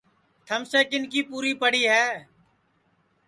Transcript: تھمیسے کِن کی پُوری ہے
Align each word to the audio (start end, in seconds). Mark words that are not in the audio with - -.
تھمیسے 0.45 0.81
کِن 0.89 1.03
کی 1.11 1.21
پُوری 1.29 1.83
ہے 1.93 2.07